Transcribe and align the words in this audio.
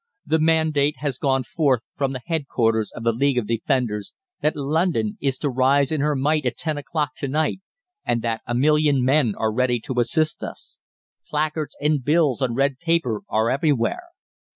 The 0.25 0.39
mandate 0.39 0.95
has 0.97 1.19
gone 1.19 1.43
forth 1.43 1.83
from 1.95 2.11
the 2.11 2.21
headquarters 2.25 2.91
of 2.91 3.03
the 3.03 3.11
League 3.11 3.37
of 3.37 3.45
Defenders 3.45 4.13
that 4.41 4.55
London 4.55 5.15
is 5.21 5.37
to 5.37 5.49
rise 5.51 5.91
in 5.91 6.01
her 6.01 6.15
might 6.15 6.43
at 6.47 6.57
ten 6.57 6.75
o'clock 6.75 7.11
to 7.17 7.27
night, 7.27 7.59
and 8.03 8.23
that 8.23 8.41
a 8.47 8.55
million 8.55 9.03
men 9.05 9.35
are 9.37 9.53
ready 9.53 9.79
to 9.81 9.99
assist 9.99 10.41
us. 10.43 10.77
Placards 11.29 11.77
and 11.79 12.03
bills 12.03 12.41
on 12.41 12.55
red 12.55 12.79
paper 12.79 13.21
are 13.29 13.51
everywhere. 13.51 14.07